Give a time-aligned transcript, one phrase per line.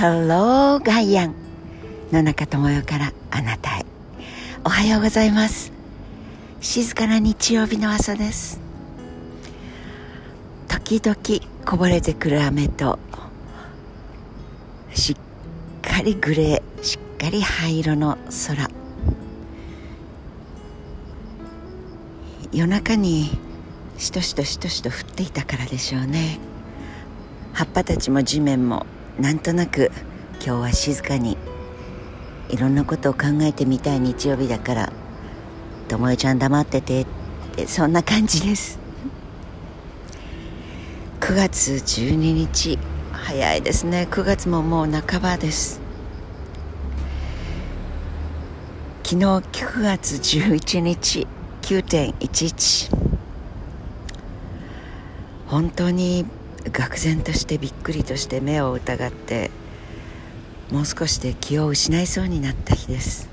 [0.00, 1.34] Hello ガイアン
[2.12, 3.84] 野中智代からあなたへ。
[4.64, 5.72] おはようございます。
[6.60, 8.60] 静かな日曜日の朝です。
[10.68, 11.16] 時々
[11.66, 13.00] こぼれてくる雨と
[14.94, 15.16] しっ
[15.82, 18.70] かりグレーしっかり灰色の空。
[22.52, 23.36] 夜中に
[23.96, 26.38] しとしとしとしと降っていたからでしょうね。
[27.52, 28.86] 葉っぱたちも地面も
[29.18, 29.90] なんとなく
[30.34, 31.36] 今日は静かに
[32.48, 34.92] いろんなことを考えてみたい日曜日だから
[35.88, 37.06] ともえちゃん黙っててっ
[37.56, 38.78] てそんな感じです。
[41.20, 42.78] 9月12日
[43.10, 44.06] 早いですね。
[44.08, 45.80] 9月ももう半ばです。
[49.02, 51.26] 昨日9月11日
[51.62, 52.94] 9.11
[55.46, 56.26] 本当に
[56.78, 59.50] 愕然としてびっくりとして目を疑って
[60.70, 63.28] もう少しで気を失いそうになった日です。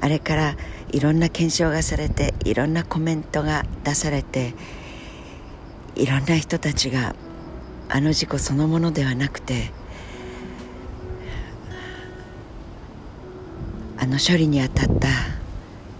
[0.00, 0.56] あれから
[0.92, 4.54] いろんな検証がされていろんなコメントが出されて
[5.96, 7.16] いろんな人たちが
[7.88, 9.72] あの事故そのものではなくて
[13.96, 15.08] あの処理に当たった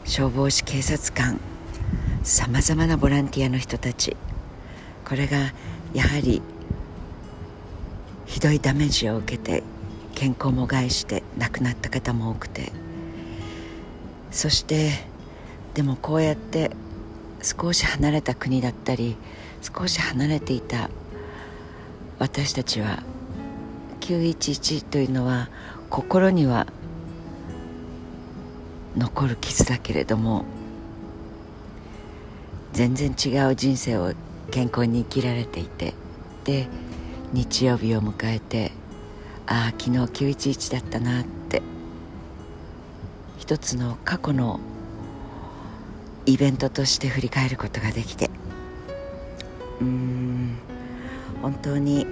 [0.04, 1.40] 消防士警察官
[2.22, 4.16] さまざまなボランティアの人たち
[5.04, 5.38] これが
[5.94, 6.42] やはり
[8.26, 9.62] ひどいダメージを受けて
[10.14, 12.72] 健康も害して亡くなった方も多くて。
[14.30, 14.92] そして
[15.74, 16.70] でもこうやって
[17.42, 19.16] 少し離れた国だったり
[19.62, 20.90] 少し離れていた
[22.18, 23.02] 私たちは
[24.00, 25.48] 911というのは
[25.88, 26.66] 心には
[28.96, 30.44] 残る傷だけれども
[32.72, 34.12] 全然違う人生を
[34.50, 35.94] 健康に生きられていて。
[36.44, 36.68] で
[37.30, 38.72] 日曜日を迎えて
[39.46, 41.62] ああ昨日911だったなって。
[43.38, 44.60] 一つの過去の
[46.26, 48.30] イベントとして振り返ることができて。
[49.80, 50.58] うん
[51.40, 52.06] 本当に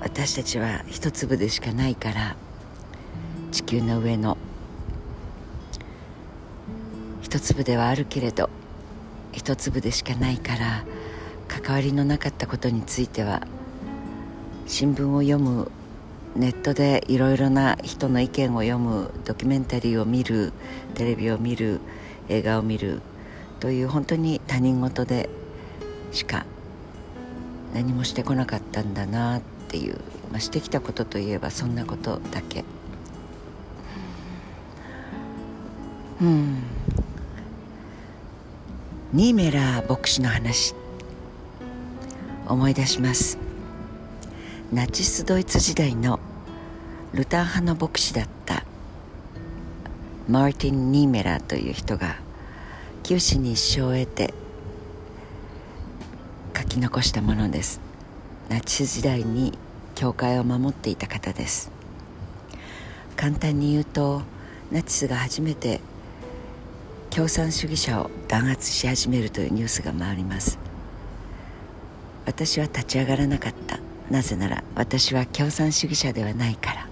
[0.00, 2.36] 私たちは一粒でしかないから
[3.50, 4.36] 地球の上の
[7.20, 8.48] 一粒ではあるけれど
[9.32, 10.84] 一粒でしかないから
[11.48, 13.42] 関わりのなかったことについては
[14.66, 15.70] 新聞を読む
[16.36, 20.52] ネットでいろいろな人の意見を読むドキュメンタリーを見る
[20.94, 21.80] テレビを見る
[22.28, 23.02] 映画を見る
[23.60, 25.28] という本当に他人事で
[26.10, 26.46] しか
[27.74, 29.96] 何もしてこなかったんだなっていう、
[30.30, 32.64] まあ、してきたことといえばそんなことだけ。
[36.20, 36.62] うん。
[39.14, 40.74] ニーメラー牧師の話。
[42.48, 43.36] 思い出します。
[44.72, 46.18] ナチスドイツ時代の
[47.12, 48.64] ルター派の牧師だった。
[50.30, 52.16] マーティン・ニーメラーという人が
[53.02, 54.32] 九死に一生を得て
[56.56, 57.82] 書き残したものです。
[58.48, 59.58] ナチス時代に
[59.94, 61.70] 教会を守っていた方です。
[63.14, 64.22] 簡単に言うと
[64.70, 65.82] ナチスが初めて
[67.14, 70.58] 共産主義者を弾圧し始めるというニュースが回ります。
[72.24, 73.80] 私は立ち上がらなかった。
[74.10, 76.88] なぜなら私は共産主義者ではないから。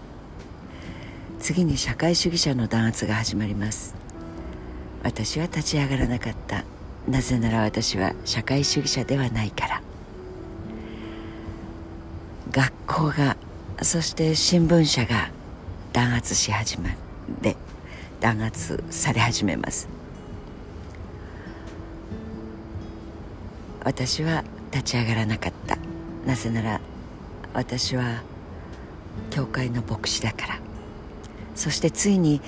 [1.39, 3.95] 次に社会主義者の弾圧が始まります。
[5.03, 6.65] 私は立ち上がらなかった。
[7.09, 9.83] なぜなら私は社会主義者ではないから。
[12.53, 13.39] 学校が
[13.81, 15.31] そして新聞社が
[15.95, 16.95] 弾圧し始め
[17.41, 17.57] で
[18.21, 20.00] 弾圧され始めます。
[23.83, 25.79] 私は立ち上がらなかった。
[26.27, 26.81] なぜなら
[27.55, 28.23] 私は
[29.31, 30.59] 教会の牧師だから。
[31.55, 32.41] そしてついに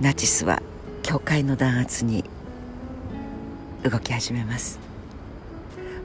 [0.00, 0.62] ナチスは
[1.02, 2.24] 教会の弾圧に
[3.82, 4.80] 動き始めます。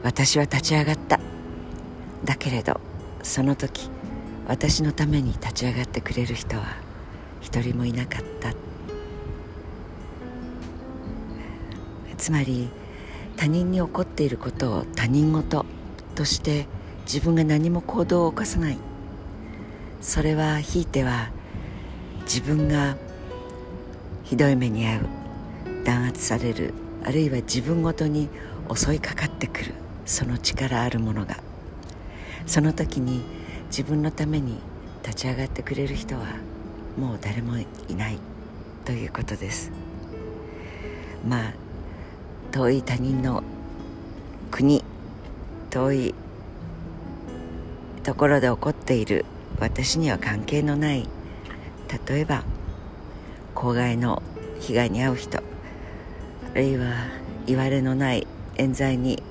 [0.03, 1.19] 私は立ち上がった。
[2.25, 2.79] だけれど
[3.23, 3.89] その時
[4.47, 6.63] 私のために立ち上がってくれる人は
[7.39, 8.53] 一人もいなかった。
[12.17, 12.69] つまり
[13.39, 15.63] 他人に起こっていることを他人事
[16.13, 16.68] として
[17.06, 18.77] 自分が何も行動を起こさない。
[20.01, 21.31] それはひいては
[22.24, 22.97] 自分が
[24.25, 25.06] ひどい目に遭う
[25.86, 26.74] 弾圧される
[27.06, 28.27] あるいは自分ごとに
[28.75, 29.74] 襲いかかってくる
[30.06, 31.38] その力あるものが。
[32.45, 33.24] その時に
[33.68, 34.57] 自分のために
[35.01, 36.25] 立ち上がってくれる人は
[36.97, 38.19] もう誰もいない
[38.83, 39.71] ということです。
[41.25, 41.69] まあ
[42.51, 43.43] 遠い他人の
[44.51, 44.83] 国
[45.69, 46.15] 遠い
[48.03, 49.25] ところで起こっている
[49.59, 51.07] 私には関係のない
[52.07, 52.43] 例えば
[53.53, 54.23] 公害の
[54.59, 55.41] 被害に遭う人あ
[56.55, 56.93] るいは
[57.45, 58.25] いわれのない
[58.57, 59.21] 冤罪に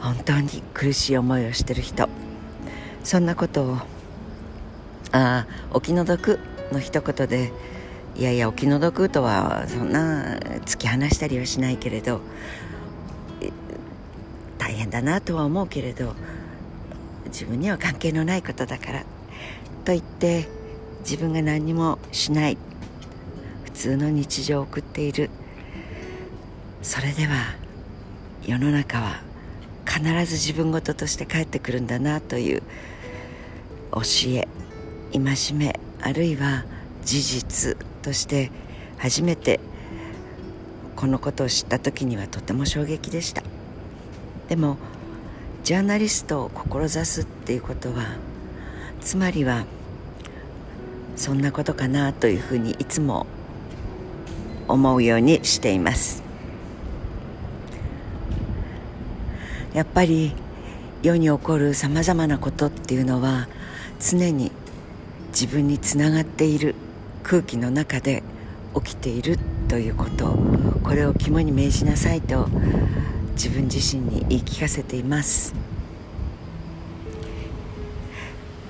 [0.00, 2.08] 本当に苦しい思いをしてる人
[3.02, 3.86] そんなことをあ
[5.12, 6.38] あお気の毒
[6.72, 7.52] の一言で
[8.16, 12.20] いやいやお気の毒とはそんな突き放したりはしないけれど
[14.58, 16.14] 大変だなとは思うけれど
[17.26, 19.00] 自分には関係のないことだから
[19.84, 20.48] と言って
[21.00, 22.56] 自分が何にもしない
[23.64, 25.30] 普通の日常を送っている。
[26.84, 27.54] それでは
[28.46, 29.22] 世の中は
[29.86, 32.62] 必ず自分事として帰ってくるんだなという
[33.92, 34.00] 教
[34.32, 34.46] え
[35.12, 36.64] 戒めあるいは
[37.04, 38.50] 事実として
[38.98, 39.60] 初めて
[40.96, 43.42] このことを知った時にはとても衝撃でした。
[44.48, 44.76] でも
[45.62, 48.04] ジャーナリストを志すっていうことは
[49.00, 49.64] つまりは
[51.16, 53.26] そんなことかなというふうにいつも
[54.68, 56.22] 思うようにしています。
[59.72, 60.32] やっぱり
[61.02, 63.48] 世に起こるさまざまなことっていうのは
[64.00, 64.52] 常に
[65.28, 66.74] 自分につながっている。
[67.24, 68.22] 空気の中で
[68.74, 69.38] 起きている
[69.68, 70.36] ということ
[70.84, 72.48] これを肝に銘じなさいと
[73.32, 75.54] 自分自身に言い聞かせています。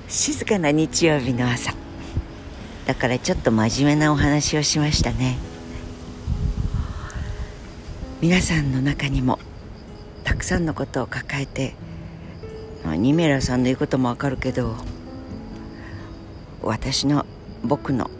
[0.08, 1.74] 静かな日曜日の朝。
[2.86, 5.36] だからちょっと真面目なお話をしましたね。
[8.20, 9.38] 皆さんの中にも
[10.22, 11.74] たくさんのことを抱えて
[12.84, 14.76] ニメラさんの言うこともわかるけど
[16.62, 17.26] 私の
[17.62, 18.10] 僕の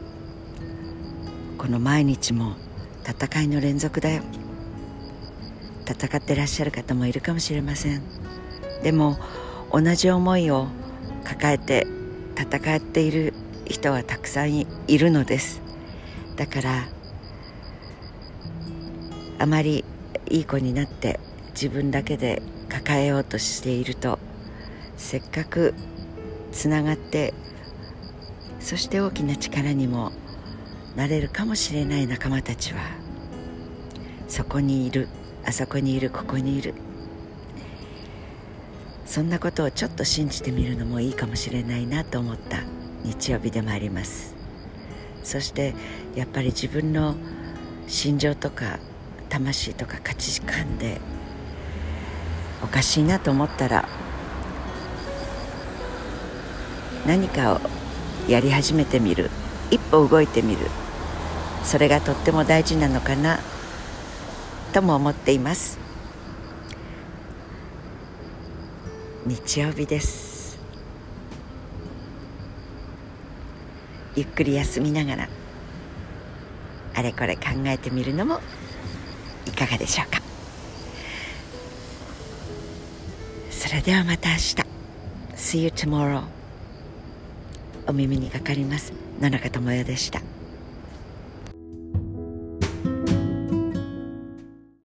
[1.65, 2.57] この毎日も
[3.09, 4.23] 戦いの連続だよ。
[5.87, 8.03] 戦ってらっしゃる方もいるかもしれません。
[8.83, 9.17] でも
[9.73, 10.67] 同じ思いを
[11.25, 11.87] 抱えて
[12.37, 13.33] 戦っている
[13.65, 14.67] 人はたくさんい
[14.99, 15.63] るのです。
[16.37, 16.87] だから
[19.39, 19.87] あまり
[20.29, 21.19] いい子になって
[21.55, 24.19] 自分だけで抱えようとしていると
[24.99, 25.73] せっかく
[26.53, 27.33] つながって
[28.61, 30.13] そして大きな力にも
[30.97, 32.81] なれるかもしれない仲間たちは
[34.29, 35.09] そこにいる
[35.45, 36.75] あそこにいるここにいる。
[39.05, 42.63] そんなことをちょっと信じてみるのもいいかもしれないなと思った
[43.05, 44.35] 日曜日でもあります。
[45.23, 45.75] そして
[46.15, 47.15] やっぱり自分の
[47.87, 48.79] 心情とか
[49.29, 51.01] 魂とか価値観で
[52.63, 53.89] おかしいなと思ったら
[57.07, 57.61] 何かを
[58.29, 59.31] やり始めてみる。
[59.71, 60.59] 一歩動いてみる。
[61.65, 63.41] それがとっても大事なのかな
[64.73, 65.79] とも思っています。
[69.27, 70.59] 日曜日です。
[74.15, 75.29] ゆっくり休みながら
[76.95, 78.41] あれこれ考えてみるのも
[79.47, 80.23] いかがでしょうか。
[83.51, 84.57] それではまた明日。
[85.37, 86.23] See you tomorrow
[87.89, 88.93] お耳にかかります。
[89.21, 90.34] 野中智代でした。